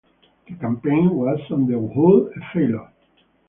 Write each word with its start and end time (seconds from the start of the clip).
The 0.47 0.55
campaign 0.55 1.11
was 1.11 1.39
on 1.51 1.67
the 1.67 1.77
whole 1.93 2.25
a 2.27 2.53
failure. 2.55 2.89